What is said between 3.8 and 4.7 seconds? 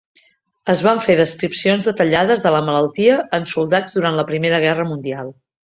durant la Primera